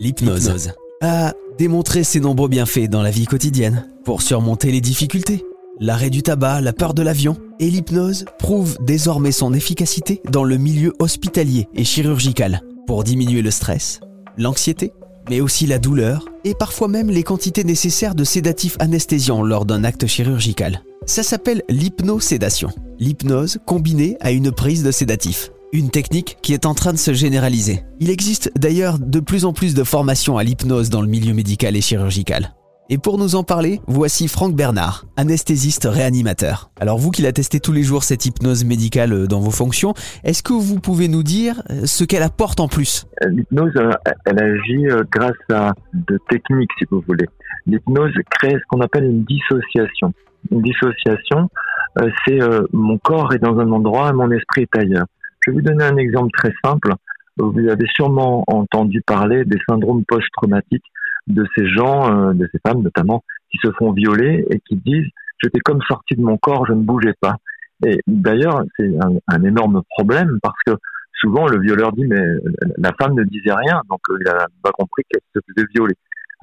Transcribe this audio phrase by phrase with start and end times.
[0.00, 0.70] L'hypnose
[1.00, 5.44] a démontré ses nombreux bienfaits dans la vie quotidienne pour surmonter les difficultés.
[5.80, 10.56] L'arrêt du tabac, la peur de l'avion et l'hypnose prouvent désormais son efficacité dans le
[10.56, 14.00] milieu hospitalier et chirurgical pour diminuer le stress,
[14.36, 14.92] l'anxiété,
[15.28, 19.82] mais aussi la douleur et parfois même les quantités nécessaires de sédatifs anesthésiants lors d'un
[19.82, 20.82] acte chirurgical.
[21.06, 22.70] Ça s'appelle l'hypnosédation,
[23.00, 25.50] l'hypnose combinée à une prise de sédatif.
[25.70, 27.82] Une technique qui est en train de se généraliser.
[28.00, 31.76] Il existe d'ailleurs de plus en plus de formations à l'hypnose dans le milieu médical
[31.76, 32.54] et chirurgical.
[32.88, 36.70] Et pour nous en parler, voici Franck Bernard, anesthésiste réanimateur.
[36.80, 39.92] Alors vous qui la testez tous les jours cette hypnose médicale euh, dans vos fonctions,
[40.24, 43.06] est-ce que vous pouvez nous dire euh, ce qu'elle apporte en plus?
[43.26, 43.74] L'hypnose,
[44.24, 47.26] elle agit euh, grâce à de techniques, si vous voulez.
[47.66, 50.14] L'hypnose crée ce qu'on appelle une dissociation.
[50.50, 51.50] Une dissociation,
[52.26, 52.38] c'est
[52.72, 55.04] mon corps est dans un endroit et mon esprit est ailleurs.
[55.48, 56.92] Vais vous donner un exemple très simple.
[57.38, 60.84] Vous avez sûrement entendu parler des syndromes post-traumatiques
[61.26, 65.08] de ces gens, euh, de ces femmes notamment, qui se font violer et qui disent
[65.42, 67.36] j'étais comme sorti de mon corps, je ne bougeais pas.
[67.86, 68.92] Et d'ailleurs, c'est
[69.26, 70.72] un, énorme problème parce que
[71.14, 72.26] souvent le violeur dit mais
[72.76, 75.94] la femme ne disait rien, donc euh, il n'a pas compris qu'elle se faisait violer.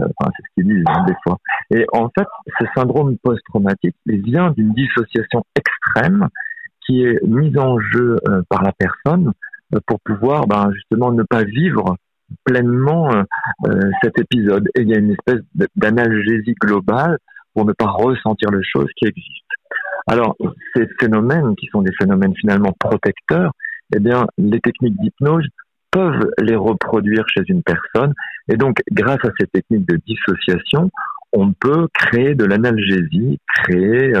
[0.00, 1.36] Euh, enfin, c'est ce qu'ils disent hein, des fois.
[1.74, 2.26] Et en fait,
[2.58, 6.26] ce syndrome post-traumatique il vient d'une dissociation extrême
[6.86, 8.18] qui est mise en jeu
[8.48, 9.32] par la personne
[9.86, 11.96] pour pouvoir ben, justement ne pas vivre
[12.44, 13.22] pleinement euh,
[13.66, 14.68] euh, cet épisode.
[14.74, 15.40] Et il y a une espèce
[15.76, 17.18] d'analgésie globale
[17.54, 19.30] pour ne pas ressentir les choses qui existent.
[20.06, 20.36] Alors,
[20.74, 23.52] ces phénomènes, qui sont des phénomènes finalement protecteurs,
[23.94, 25.46] eh bien, les techniques d'hypnose
[25.90, 28.12] peuvent les reproduire chez une personne.
[28.48, 30.90] Et donc, grâce à ces techniques de dissociation,
[31.32, 34.12] on peut créer de l'analgésie, créer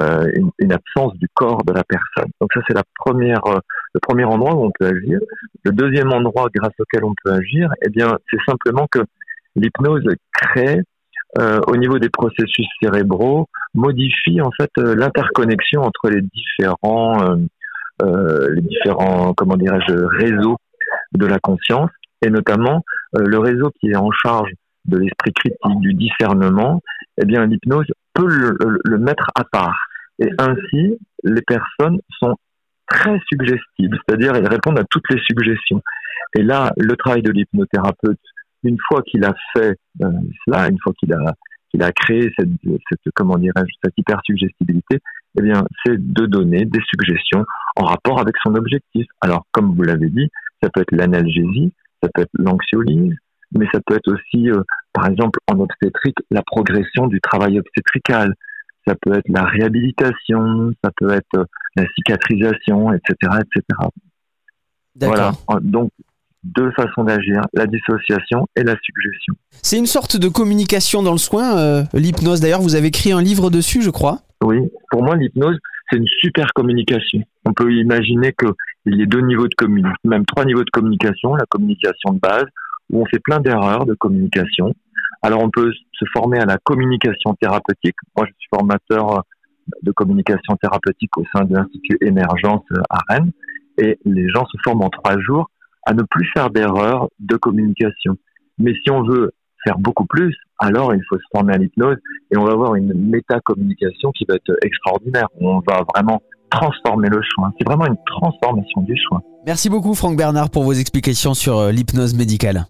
[0.00, 2.30] euh, euh, une, une, absence du corps de la personne.
[2.40, 3.58] Donc ça c'est la première, euh,
[3.94, 5.18] le premier endroit où on peut agir.
[5.64, 9.00] Le deuxième endroit grâce auquel on peut agir, eh bien c'est simplement que
[9.56, 10.80] l'hypnose crée
[11.38, 17.36] euh, au niveau des processus cérébraux, modifie en fait euh, l'interconnexion entre les différents,
[18.02, 20.56] les différents, comment dirais-je, réseaux
[21.12, 21.90] de la conscience,
[22.24, 24.50] et notamment le réseau qui est en charge
[24.86, 26.82] de l'esprit critique, du discernement,
[27.20, 29.76] eh bien l'hypnose peut le, le, mettre à part.
[30.18, 32.36] Et ainsi, les personnes sont
[32.86, 35.82] très suggestibles, c'est-à-dire elles répondent à toutes les suggestions.
[36.36, 38.20] Et là, le travail de l'hypnothérapeute,
[38.62, 40.10] une fois qu'il a fait euh,
[40.44, 41.34] cela, une fois qu'il a
[41.70, 42.48] qu'il a créé cette,
[42.88, 45.00] cette comment dirais-je cette hypersuggestibilité,
[45.36, 47.44] eh bien, c'est de donner des suggestions
[47.74, 49.06] en rapport avec son objectif.
[49.20, 50.30] Alors, comme vous l'avez dit,
[50.62, 53.16] ça peut être l'analgésie, ça peut être l'anxiolyse,
[53.52, 58.34] mais ça peut être aussi, euh, par exemple, en obstétrique, la progression du travail obstétrical.
[58.86, 61.44] Ça peut être la réhabilitation, ça peut être euh,
[61.76, 63.62] la cicatrisation, etc., etc.
[65.00, 65.32] Voilà.
[65.62, 65.90] Donc,
[66.44, 69.34] deux façons d'agir, la dissociation et la suggestion.
[69.62, 72.40] C'est une sorte de communication dans le soin, euh, l'hypnose.
[72.40, 74.20] D'ailleurs, vous avez écrit un livre dessus, je crois.
[74.42, 74.58] Oui,
[74.90, 75.56] pour moi, l'hypnose,
[75.90, 77.22] c'est une super communication.
[77.46, 81.34] On peut imaginer qu'il y ait deux niveaux de communication, même trois niveaux de communication,
[81.34, 82.44] la communication de base,
[82.90, 84.74] où on fait plein d'erreurs de communication.
[85.24, 87.96] Alors on peut se former à la communication thérapeutique.
[88.14, 89.22] Moi, je suis formateur
[89.82, 93.32] de communication thérapeutique au sein de l'Institut Émergence à Rennes.
[93.78, 95.48] Et les gens se forment en trois jours
[95.86, 98.18] à ne plus faire d'erreurs de communication.
[98.58, 99.32] Mais si on veut
[99.66, 101.96] faire beaucoup plus, alors il faut se former à l'hypnose
[102.30, 105.28] et on va avoir une métacommunication qui va être extraordinaire.
[105.40, 106.20] On va vraiment
[106.50, 107.50] transformer le soin.
[107.58, 109.22] C'est vraiment une transformation du soin.
[109.46, 112.66] Merci beaucoup Franck Bernard pour vos explications sur euh, l'hypnose médicale.